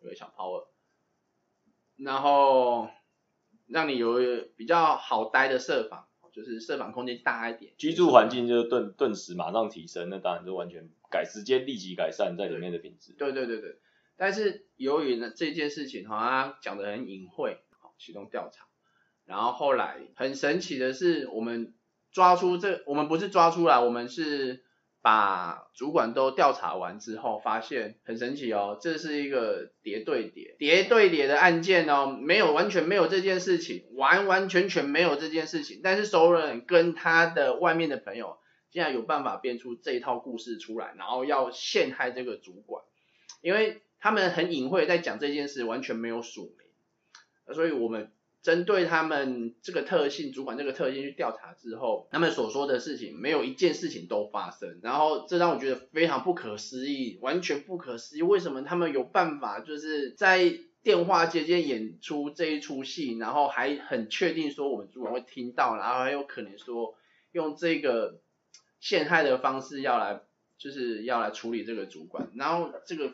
[0.00, 0.66] 有点小 power，
[1.96, 2.88] 然后。
[3.66, 4.18] 让你有
[4.56, 13.14] 比较好待的设防，就是设防空间大一点，居住环境就顿顿时马上提升，那当然就完全改时间立即改善在里面的品质。
[13.18, 13.78] 对对对对，
[14.16, 18.66] 但是由于呢这件事情好像讲的很隐晦，好启动调查，
[19.24, 21.74] 然后后来很神奇的是，我们
[22.10, 24.64] 抓出这，我们不是抓出来，我们是。
[25.02, 35.80] 把主管都调查完之后，发现很神奇哦，这是一个叠对叠、叠对叠的案件哦，没有完全没有这件事情，完完全全没有这件事情。
[35.82, 38.38] 但是熟人跟他的外面的朋友，
[38.70, 42.84] 竟然有办法编出这一套故事出来，然后要陷害这个主管，
[43.40, 48.12] 因为他们很隐晦在讲这件事，完全没有署名，所以我们。
[48.42, 60.52] 针对他们这个特性，主管这个特性去调查之后，他们所说的事情没有一件事情都发生，然后这让我觉得非常不可思议，完全不可思议，为什么他们有办法就是在
[60.82, 66.96] 电话接间演出这一出戏，然后还很确定说我们主管会听到，然后还有可能说
[67.30, 68.20] 用这个
[68.80, 70.20] 陷害的方式要来
[70.58, 73.12] 就是要来处理这个主管，然后这个。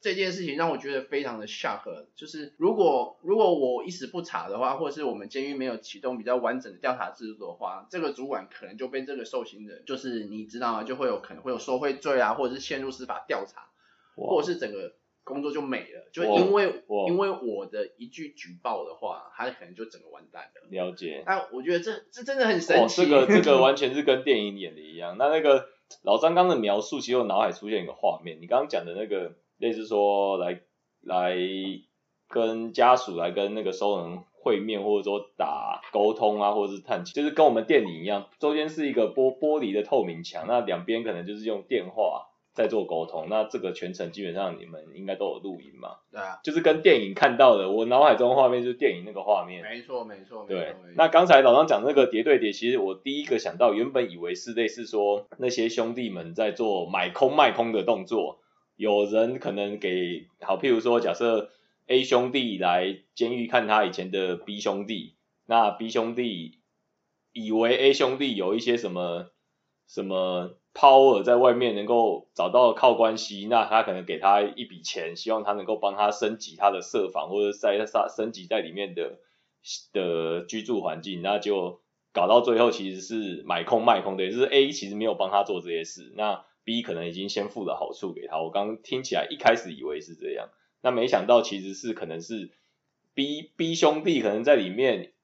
[0.00, 10.84] 这件事情让我觉得非常的 shock，就是如果如果我一时不查的话，或者是我们监狱没有启动比较完整的调查制度的话，这个主管可能就被这个受刑人，就是你知道吗？
[10.84, 13.70] 就会有可能会有受贿罪啊，或者是陷入司法调查，
[14.14, 20.68] 或者是整个工作就没了，就因为因为我的一句举报的话，他可能就整个完蛋了。
[20.70, 21.24] 了解。
[21.26, 23.04] 但我觉得这这真的很神奇。
[23.04, 25.16] 这个 这个完全是跟电影演的一样。
[25.18, 25.66] 那那个
[26.02, 29.34] 老张刚的描述，其实我脑海出现一个画面，你刚刚讲的那个。
[29.58, 30.60] 类似说来
[31.02, 31.36] 来
[32.28, 45.96] 跟家属来跟那个收人会面，或者说打沟通啊，或者是探亲，就是跟我们店里一样，中间是一个玻玻璃的透明墙，那两边可能就是用电话在做沟通，那这个全程基本上你们应该都有录音嘛？
[46.10, 49.62] 对啊，就是跟电影看到的，我脑海中画面就是电影那个画面。
[49.62, 50.44] 没错没错。
[50.48, 58.40] 对，那刚才老张讲那个叠对叠，其实我第一个想到，原本以为是类似说那些兄弟们在做买空卖空的动作。
[58.78, 61.50] 有人可能给好，譬如说，假设
[61.88, 66.60] A 兄弟来监狱看他以前的 B 兄弟，那 B 兄弟
[67.32, 69.32] 以为 A 兄弟有一些什么
[69.88, 79.18] 什么 power 在外面能够找到靠关系，那他可能给他一笔钱，希望他能够帮他升级他的设防，或者在升升级在里面的
[79.92, 81.80] 的居住环境，那就
[82.12, 86.44] 搞到最后其实是买空卖空的，就是 A 其实没有帮他做这些事，那。
[86.68, 90.50] B 可能已经先付了好处给他，我刚刚听起来一开始以为是这样，
[90.82, 92.50] 那没想到其实是可能是
[93.14, 95.14] B B 兄弟可能在里面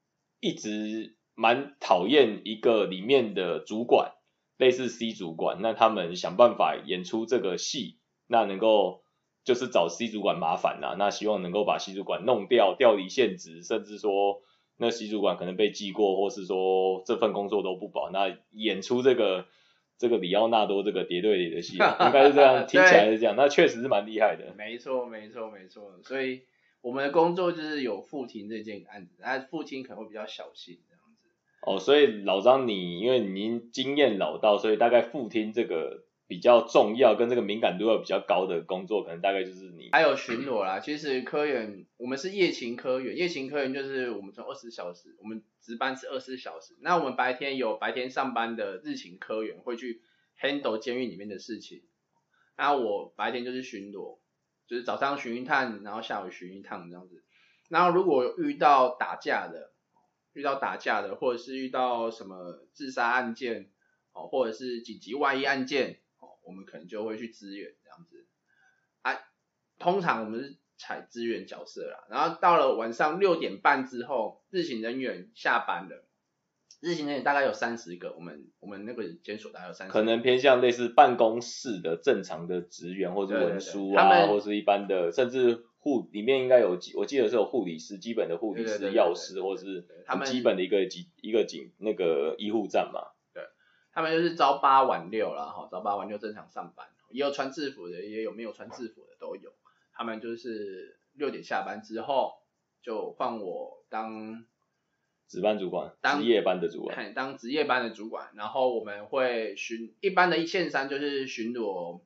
[0.41, 4.13] 一直蛮讨厌一个里面的主管，
[4.57, 9.03] 类似 C 主管，那他们想办法演出这个戏，那能够
[9.45, 14.41] 就是找 C 主管麻烦呐，那希望能够把 C 主管弄掉，调离现职，甚至说
[14.79, 19.45] 那 C 主管可能被记过，或是说这份工作都不保，那演出这个。
[19.99, 24.55] 这个里奥纳多这个叠对里的戏， 应该是这样，听起来是这样，那确实是蛮厉害的。
[24.57, 25.99] 没错，没错，没错。
[26.03, 26.43] 所以
[26.81, 31.29] 我们的工作就是有副听这件案子，那副听可能会比较小心这样子。
[31.63, 36.05] 哦，所以老张你因为您经验老道，所以大概副听这个。
[36.35, 39.89] 比较重要跟这个敏感度要比较高的工作，可能大概就是你。
[39.93, 46.75] 还有巡逻啦，其实科员我们是夜勤科员，夜勤科员就是我们从二十小时，我们值班是二十四小时。
[46.81, 50.03] 那我们白天有白天上班的日勤科员会去
[50.41, 51.83] handle 监狱里面的事情，
[52.57, 54.19] 那我白天就是巡逻，
[54.67, 57.23] 就是早上巡一趟，然后下午巡一趟这样子。
[57.69, 59.71] 然后如果遇到打架的，
[60.33, 63.71] 遇到打架的，或者是遇到什么自杀案件，
[64.13, 66.01] 哦，或者是紧急外衣案件，
[66.45, 68.27] 我们可能就会去支援这样子。
[69.03, 69.19] 啊，
[69.79, 72.07] 通常我们是采支援角色啦。
[72.11, 76.05] 然后到了晚上六点半之后，日行人员下班了。
[76.81, 79.93] 日行人员大概有三十个，我们我们那个监所大概有三十。
[79.93, 93.14] 可能偏向类似办公室的正常的职员，或者文书啊，或是一般的，甚至护里面应该有，我记得是有护理师，基本的护理师、药师，或是他们基本的一个警一个警那个医护站嘛。
[93.95, 99.53] 对，他们就是朝八晚六了哈，朝八晚六正常上班，也有穿制服的，也有没有穿制服的都有。
[99.93, 102.35] 他们就是六点下班之后，
[102.83, 104.45] 就换我当。
[105.27, 112.03] 值班主管，当值夜班的主管，当值夜班的主管，然后我们会巡一般的一线三就是巡逻，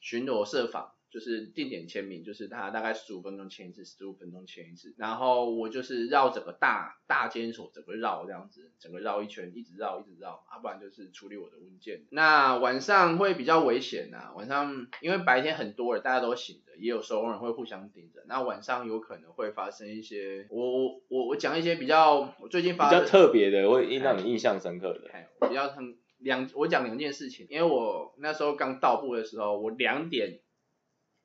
[0.00, 0.92] 巡逻设访。
[1.10, 12.04] 就是定点签名，就是他大概十五分钟签一次，十五分钟签一次，然后我就是绕整个大大监所整个绕这样子，整个绕一圈，一直绕一直绕，啊不然就是处理我的文件。
[12.10, 25.10] 那晚上会比较危险呐，晚上因为白天很多人大家都醒着，也有时候人会互相盯着，那晚上有可能会发生一些，我我我我讲一些比较我最近发比较特别的，会让你印象深刻的，
[25.48, 30.38] 比较很两我讲两件事情，因为我那时候刚到部的时候，我两点。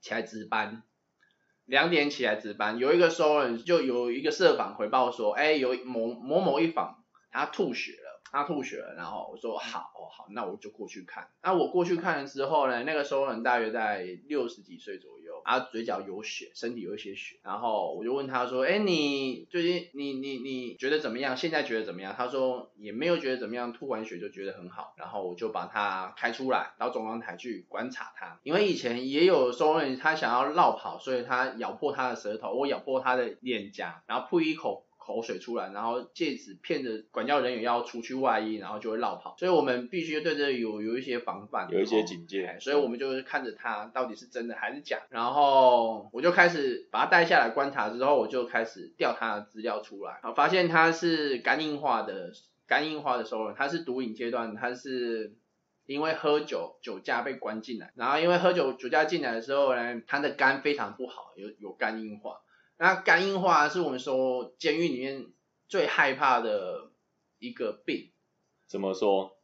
[0.05, 0.83] 起来值班，
[1.65, 7.03] 两点起来值班，有一个收人就有一个社访回报说，哎，有某某某一访
[7.35, 11.27] 他吐血了，他吐血了，然后我说好，好，那我就过去看。
[11.43, 15.25] 那我过去看了之后呢，那个收人大约在六十几岁左右。
[15.47, 21.37] 他嘴角有血，身体有一些血，然后我就问他说：“哎，你最近你你你觉得怎么样？
[21.37, 24.95] 现在觉得怎么样？”他说也没有觉得怎么样，吐完血就觉得很好。
[24.97, 34.84] 然后我就把他开出来到中央台去观察他，因为以前也有收人他想要绕跑，所以他咬破他的舌头，我咬破他的脸颊，然后吐一口。
[35.05, 52.31] 口水出来，然后借此骗着管教人员要出去外衣，然后就会绕跑，所以我们必须对这有有一些防范，有一些警戒，所以我们就是看着他到底是真的还是假，然后我就开始把他带下来观察，之后我就开始调他的资料出来，好发现他是肝硬化的
[52.65, 55.35] 肝硬化的收容，他是毒瘾阶段，他是
[55.85, 62.39] 因为喝酒酒驾被关进来，然后因为喝酒酒驾进来的时候呢，他的肝非常不好，有有肝硬化。
[62.77, 65.27] 那肝硬化是我们说监狱里面
[65.67, 66.89] 最害怕的
[67.39, 68.11] 一个病。
[68.67, 69.37] 怎么说？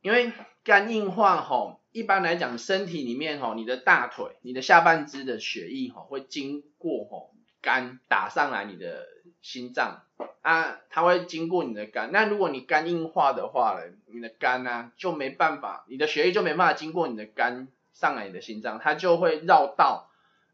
[0.00, 0.32] 因为
[0.64, 9.06] 肝硬化吼，一般来讲，身体里面吼，你的大腿、你的下半肢的血液吼，会经过吼肝打上来你的
[9.40, 10.02] 心脏
[10.42, 12.12] 啊，它会经过你的肝。
[12.12, 20.07] 那如果你肝硬化的话呢，你的肝呢就没办法，你的血液就没办法经过你的肝上来你的心脏，它就会绕道。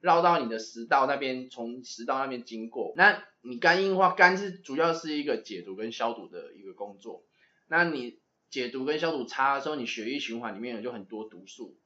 [0.04, 2.92] 绕到你的食道那边，从食道那边经过。
[2.94, 7.24] 那你肝硬化，肝是主要是一个解毒跟消毒的一个工作。
[7.68, 8.18] 那你
[8.50, 11.78] 解毒跟消毒差的时候，你血液循环里面有就很多毒素。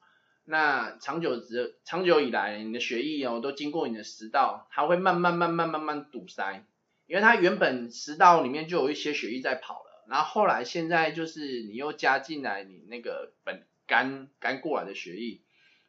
[0.44, 6.66] 那长久之长久以来，你的血液哦都经过你的食道，它会慢慢慢慢慢慢堵塞，
[7.06, 15.40] 因为它原本食道里面就有一些血液在跑了，然后后来现在就是你又加进来你那个本肝肝过来的血液，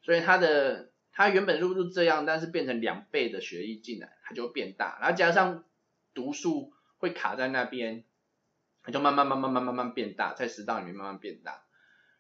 [0.04, 0.92] 所以它的。
[1.20, 5.66] 它原本入入这样，但是变成两倍的血液进来，它就会变大，然后加上
[6.14, 8.06] 毒素会卡在那边，
[8.82, 11.64] 它就慢慢慢慢慢慢慢变大，在食道里面慢慢变大。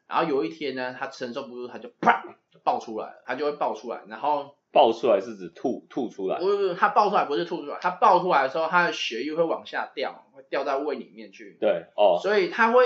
[0.05, 2.25] 然后有一天呢，它承受不住，它就啪
[2.61, 4.03] 爆出来了，它就会爆出来。
[4.09, 6.37] 然后爆出来是指吐吐出来？
[6.37, 11.55] 不不，它爆出来不是吐出来，它爆出来的时候，它的血液会往下掉，会掉到胃里面去。
[11.61, 12.19] 对，哦。
[12.21, 12.85] 所以它会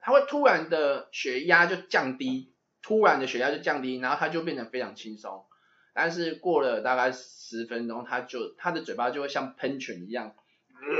[0.00, 2.51] 它会突然的血压就降低。
[2.82, 5.44] 突然的血压就降低，然后他就变得非常轻松，
[5.94, 10.34] 但是过了大概十分钟，他就他的嘴巴就会像喷泉一样，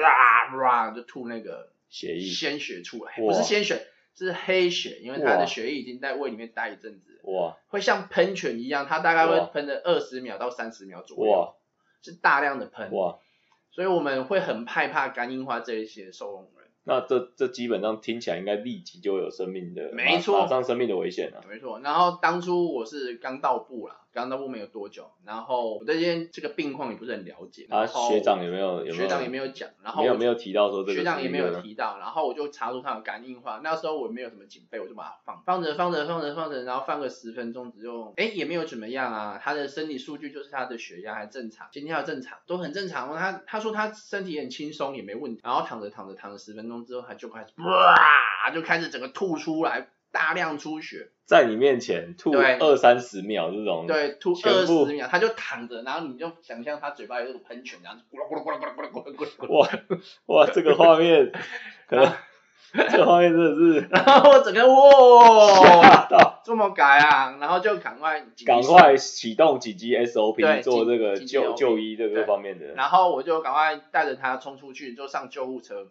[0.00, 2.30] 啦啦就吐那个血液。
[2.30, 11.54] 鲜血出来，不是鲜血，是黑血，因为他的血液已经在胃里面待一阵子，哇，会像喷泉一样，他大概会喷的二十秒到三十秒左右，哇，
[12.00, 13.18] 是大量的喷，哇，
[13.72, 16.61] 所以我们会很害怕肝硬化这一些受用人。
[16.84, 21.42] 那这这基本上听起来应该立即就有生命的，没错，马上生命的危险了。
[21.48, 24.01] 没错，然后当初我是刚到部啦。
[24.12, 27.66] 刚到部没有多久，然后我对这这个病况也不是很了解。
[27.70, 28.84] 啊，学长有没有？
[28.92, 30.94] 学长也没有讲，然后没有没有提到说这个。
[30.94, 33.60] 学长也没有提到，然后我就查出他有肝硬化。
[33.64, 39.40] 那时候我没有什么警备，我就把它放放着放着放着放着，然后放个十分钟，只用哎也没有怎么样啊。
[39.42, 43.16] 他的生理数据就是他的血压还正常，心跳正常，都很正常。
[43.16, 45.40] 他他说他身体很轻松，也没问题。
[45.42, 49.88] 然后躺着躺着躺着十分钟之后，他就开始哇就开始整个吐出来。
[50.12, 52.58] 大量出血，在你面前吐对。
[52.58, 54.86] 二三十秒这种，对，吐二部。
[54.86, 59.36] 十秒，他就躺着，然后你就想象他嘴巴有一个喷泉，然后咕噜咕噜咕噜咕噜咕噜咕噜咕噜。
[59.38, 59.68] 咕噜，哇
[60.26, 61.32] 哇，这个画面
[61.88, 62.12] 可能
[62.72, 75.88] 这个画面真的是然后我整个哇，这么改啊，然后就赶快紧急赶快启动紧急对 SOP 做这个紧急就 SOP 就医这个方面的，然后我就赶快带着他冲出去，就上救护车。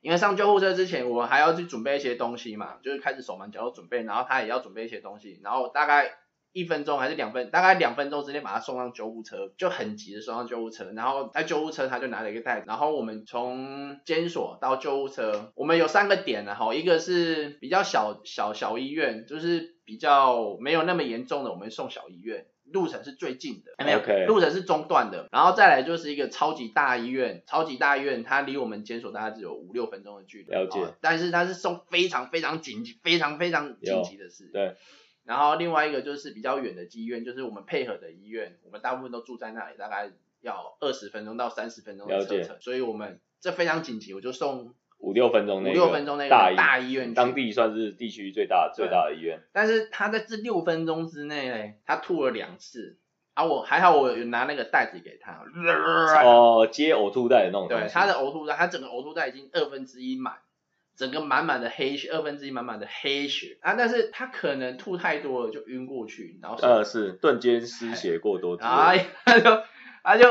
[0.00, 6.10] 因为上救护车之前，我还要去准备一些东西嘛，就是开始手忙脚乱准备，然后他也要准备一些东西，然后大概
[6.52, 22.46] 一分钟还是两分，大概两分钟之内把他送上救护车，就很急的送上救护车，然后在救护车他就拿了一个袋子，然后我们从监所到救护车，我们有三个点然后一个是比较小小小医院，就是比较没有那么严重的，我们送小医院。
[22.72, 34.76] 路程是最近的，没有路程是中段的，然后再来就是一个超级大医院，超级大医院它离我们监所大概只有五六分钟的距离，了解哦但是它是送非常非常紧急、非常非常紧急的事，对。
[35.24, 40.10] 然后另外一个就是比较远的医院，就是我们配合的医院，我们大部分都住在那里，大概
[40.40, 52.98] 要二十分钟到三十分钟的车程，所以我们这非常紧急，我就送五六分钟五那个六分钟那个大医大医院当地算是地区最大最大的医院，但是他在这六分钟之内嘞，他吐了两次，
[53.34, 55.44] 啊我还好我有拿那个袋子给他，
[56.24, 60.34] 哦，接呕吐袋的那种，对他的呕吐袋，他整个呕吐袋已经二分之一满，
[60.96, 63.56] 整个满满的黑血，二分之一满满的黑血。
[63.60, 63.74] 啊！
[63.74, 69.62] 但是他可能吐太多了就晕过去，然后呃是瞬间失血过多之类的，哎，他就
[70.02, 70.28] 他就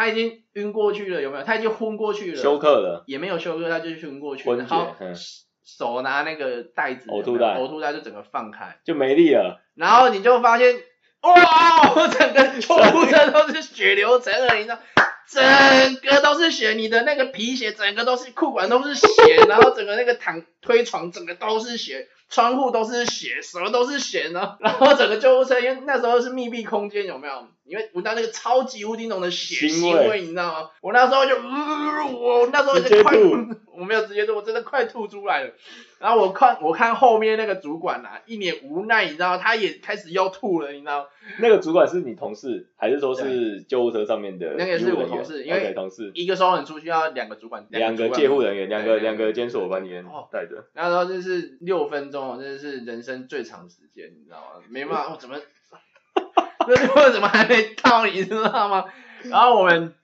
[0.00, 1.44] 他已经晕过去了，有没有？
[1.44, 5.14] 他已经昏过去了，休克了，也没有休克，他就晕过去，昏厥然后嗯。
[5.62, 7.56] 手拿那个袋子，呕吐袋。
[7.56, 10.74] 呕吐袋就整个放开，就没力了，然后你就发现，
[11.20, 14.80] 哇， 整个救护车都是血流成河，你知道，
[15.28, 27.46] 整个都是血，你的那个皮鞋整个都是，裤管都是血， 然后整个那个躺推床整个都是血，窗户都是血，什么都是血呢，然后整个救护车，因为那时候是密闭空间，有没有？
[27.70, 30.70] 你会闻到那个超级无敌浓的血腥味你知道吗？
[30.80, 33.16] 我那时候就，呃、我那时候就快，
[33.78, 35.52] 我没有直接吐，我真的快吐出来了。
[36.00, 39.38] 然后我看我看后面那个主管啊，一脸无奈，你知道吗？
[39.38, 41.06] 他也开始要吐了，你知道吗？
[41.38, 54.64] 那个主管是你同事，还是说是救护车上面的那个是我同事因为同事，一个收人出去要两个主管，两个主管戒护人员，两个对两个监所管理员哦带着，那时候就是六分钟，真的是人生最长时间，你知道吗？
[54.68, 55.36] 没办法，我怎么，
[56.66, 58.84] 这我怎么还没到，你知道吗？
[59.24, 59.94] 然后我们，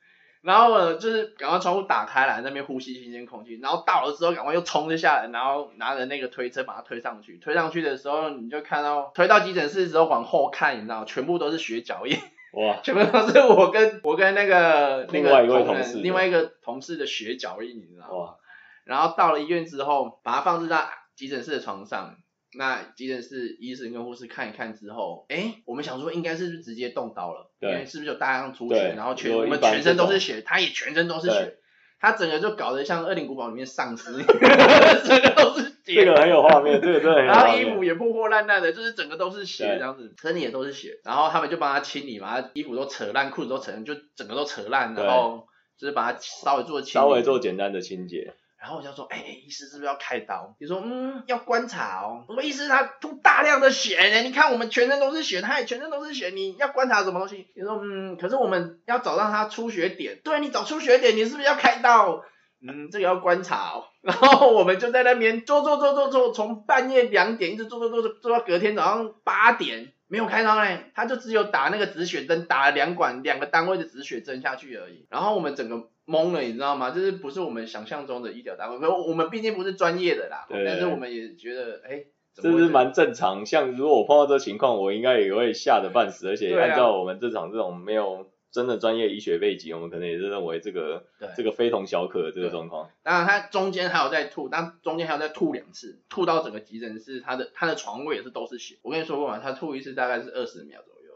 [0.43, 12.19] 然后我就是赶快窗户打开来，那边呼吸新鲜空气，然后到了之后赶快又冲着下来，然后拿着那个推车把它推上去，推上去的时候你就看到推到急诊室之后往后看，你知道，全部都是血脚印。
[12.53, 18.17] 哇， 全部都是我跟我跟那个那个另外一位同事另外一个同事的血脚印，你知道吗？
[18.17, 18.37] 哇，
[18.85, 22.17] 然后到了医院之后，把它放置在急诊室的床上。
[22.55, 27.51] 那急诊室医生跟护士看一看之后，哎，我们想说应该是不是直接动刀了？
[27.61, 31.57] 因对为是不是有大量出血，然后全我们全身都是血，他也全身都是血，
[32.01, 36.05] 他整个就搞得像《恶灵古堡》里面丧尸， 整个都是血。
[36.05, 37.65] 这个很有画面，这个真的很有然后衣。
[37.75, 40.99] 服也破破烂烂的，就是整个都是血对这样子，身体也都是血。
[41.05, 45.47] 然后他们就帮他清理嘛，衣服都扯烂，裤子都扯烂，就整个都扯烂，然后
[45.79, 46.93] 就是把它稍微做清理。
[46.93, 48.35] 稍微做简单的清洁，
[48.67, 50.57] 然后我就说，哎、医师是不是要开刀？
[50.59, 52.25] 你说，嗯，要观察哦。
[52.27, 57.47] 我说，医师他吐大量的血呢，你看我们全身都是血，他也全身都是血，你要观察什么东西？
[57.55, 62.25] 你说，嗯，可是我们要找到他出血点，对你找出血点，你是不是要开刀？
[62.61, 63.85] 嗯，这个要观察哦。
[64.01, 75.07] 然后我们就在那边做做做做做，从半夜两点一直做做做做做到隔天早上八点，没有开刀嘞，他就只有打那个止血针，打了两管两个单位的止血针下去而已。
[75.11, 76.91] 然后我们整个懵了，你知道吗？
[76.91, 83.45] 就是不是我们想象中的医疗单位，我们毕竟不是专业的啦，对但是我们也觉得，哎，怎这是蛮正常。
[83.45, 92.89] 像如果我碰到这情况，我应该也会吓得半死，而且按照我们这场这种没有真的专业医学背景，我们可能也是认为这个对这个非同小可的这个状况。
[93.03, 98.77] 当然，他中间还有在吐，但中间还有在吐两次，吐到整个急诊室，他的他的床位也是都是血。
[98.81, 101.07] 我跟你说过嘛，他吐一次大概是二十秒左右。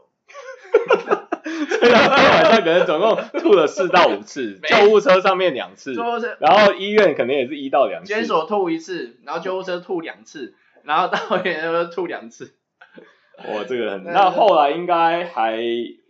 [1.81, 5.95] 所以他今天晚上可能总共吐了四到五次， 没救护车上面两次，
[6.39, 8.09] 然后医院可能也是一到两次。
[8.13, 12.53] 监所吐一次，然后救护车吐两次，然后到 院又吐两次。
[13.39, 14.05] 哇，这个很。
[14.05, 15.59] 对那后来应该还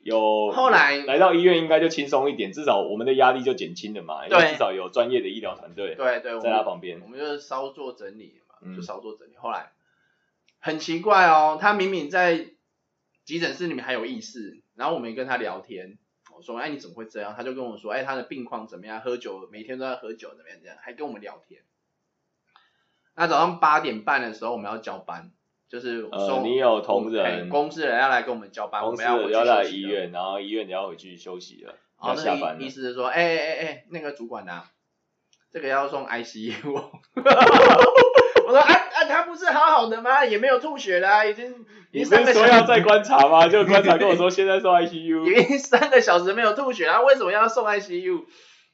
[0.03, 7.07] 有，后来来到医院应该就轻松一点，至少我们的压力就减轻了嘛，因为对至少有专业的医疗团队对对，我在他旁边我。
[7.07, 9.33] 们就是稍作整理嘛，嗯就稍作整理。
[9.37, 9.73] 后来
[10.59, 12.47] 很奇怪哦，他明明在
[13.25, 15.99] 急诊室里面还有意识，然后我们也跟他聊天，
[16.35, 17.35] 我说哎你怎么会这样？
[17.37, 21.63] 他就跟我说哎他的病况怎么样，喝酒每天都在喝酒怎么样这样，还跟我们聊天。
[23.15, 25.31] 那早上八点半的时候我们要交班，
[25.71, 29.63] 就是呃，送你有同哎仁，公司的人要来跟我们交班，我们要要来。
[29.65, 32.59] 医院，然后医院你要回去休息了，要然后那下班了。
[32.59, 34.65] 个医医师就说，哎哎哎，那个主管呐、
[35.53, 36.73] 这个要送 ICU。
[38.47, 40.25] 我说啊啊，他不是好好的吗？
[40.27, 43.47] 也没有吐血啦、已经你不是说要再观察吗？
[43.49, 48.25] 就 观察跟我说现在送 ICU，已经三个小时没有吐血，他为什么要送 ICU？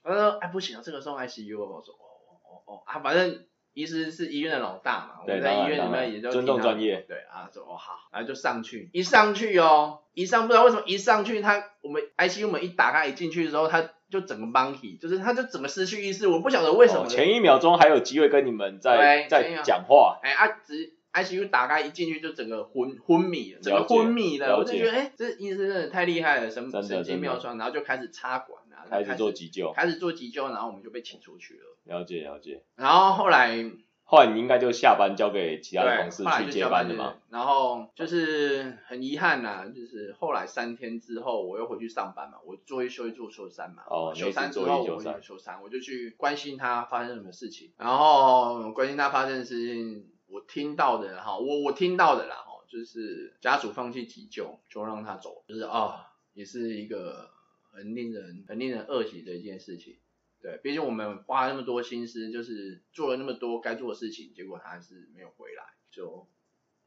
[0.02, 1.66] 他说，哎，不行，这个送 ICU 哦。
[1.66, 2.06] 我说，哦
[2.48, 3.44] 哦哦啊，反正
[3.76, 7.04] 医师是医院的老大嘛，我们在医院里面也就尊重专业。
[7.06, 17.02] 对啊，说哦好，然后就上去，一上去哦，一上不知道为什么一上去他我们 ICU 门一打开一进去的时候，他就整个 monkey，就是他就整个失去意识，我不晓得为什么。
[17.02, 31.76] 哦前一秒钟还有机会跟你们在在讲话，哎啊，只 ICU 打开一进去就整个昏昏迷了，整个昏迷了，了我就觉得哎，这医生真的太厉害了，神神经妙算，然后就开始插管啊，开始做急救，开始做急救，然后我们就被请出去了。
[31.84, 32.62] 了解了解。
[32.74, 33.64] 然后后来
[34.04, 37.14] 后来你应该就下班交给其他的对，同事去接班班的嘛？
[37.30, 43.82] 然后就是很遗憾呐、就是后来三天之后我又回去上班嘛，我做一休一做休三嘛。
[43.88, 57.30] 哦休三之那后我次做一休三就休三，我就去关心他发生什么事情，然后关心他发生的事情，我听到的哈，我我听到的啦哈，就是家属放弃急救就让他走，就是啊、也是一个
[57.70, 59.98] 很令人很令人恶喜的一件事情。
[60.40, 66.28] 对，毕竟我们花了那么多心思，就是做了那么多该做的事情，结果他还是没有回来，就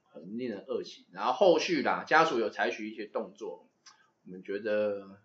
[0.04, 1.06] 很令人恶心。
[1.12, 3.70] 然后后续啦，家属有采取一些动作，
[4.26, 5.20] 我们觉得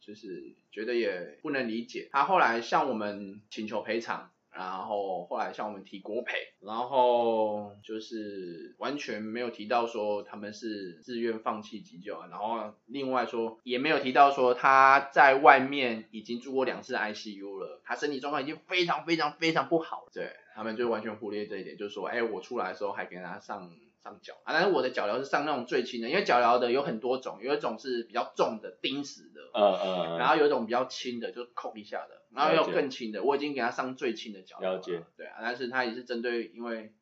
[0.00, 2.08] 就是觉得也不能理解。
[2.10, 4.32] 他后来向我们请求赔偿。
[4.54, 23.70] 然后后来向我们提国培，然后就是完全没有提到说他们是自愿放弃急救，然后另外说也没有提到说他在外面已经住过两次 ICU 了，他身体状况已经非常非常非常不好，对他们就完全忽略这一点，就是说，哎，我出来的时候还给他上
[24.02, 36.92] 上脚啊，但是我的脚疗是上那种最轻的，因为脚疗的有很多种，有一种是比较重的钉死的，嗯嗯嗯，然后有一种比较轻的，就扣一下的，然后也有更轻的，我已经给他上最轻的脚疗了解，对啊，但是他也是针对因为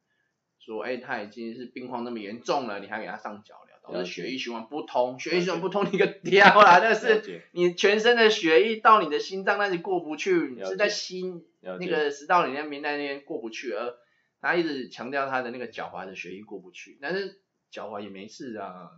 [0.59, 4.11] 说，哎，他已经是病况那么严重了，你还给他上脚疗，导了解。
[4.11, 13.95] 致血液循环不通，血液循环不通你个屌啦，那是你全身的血液到你的心脏那里过不去，你是在心那个食道里面明那边过不去，而
[14.41, 18.91] 他一直强调他的那个脚踝的血液过不去，但是脚踝也没事啊，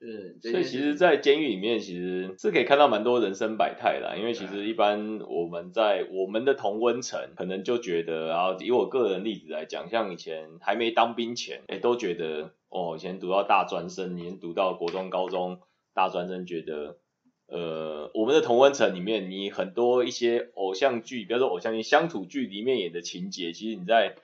[0.00, 4.16] 就是所以其实，在监狱里面，其实是可以看到蛮多人生百态啦。
[4.16, 15.60] 因为其实一般我们在我们的同温层，可能就觉得，然后以我个人例子来讲，像以前还没当兵前，哎，都觉得哦，以前读到大专生，以前读到国中、高中
[15.92, 16.98] 大专生，觉得。
[17.52, 24.14] 呃，我们的同温层里面，你很多一些偶像剧，比如说偶像剧、乡土剧里面演的情节，其实你在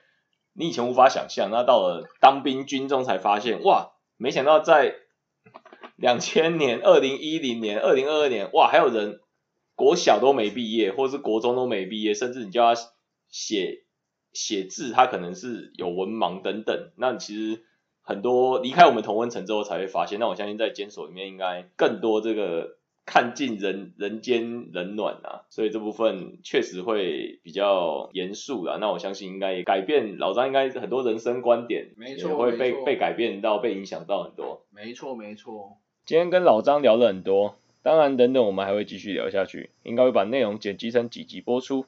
[0.58, 4.94] 你以前无法想象，那到了当兵军中才发现，哇，没想到在
[5.96, 9.20] 两千年、二零一零年、二零二二年，哇，还有人
[9.74, 12.80] 国小都没毕业，或是国中都没毕业，甚至你叫他
[13.28, 13.84] 写
[14.32, 16.90] 写字，他可能是有文盲等等。
[16.96, 17.62] 那其实
[18.00, 22.75] 很多离开我们同温层之后才会发现，那我相信在监所里面应该更多这个
[23.06, 28.76] 看尽人人间冷暖啊，所以这部分确实会比较严肃啦。
[28.80, 34.66] 那我相信应该改变老张应该很多人生观点，没错也会被被改变到、被影响到很多。
[34.70, 41.86] 没错没错，今天跟老张聊了很多，当然等等我们还会继续聊下去，应该会把内容剪辑成几集播出。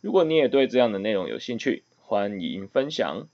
[0.00, 3.28] 如果你也对这样的内容有兴趣，欢迎分享。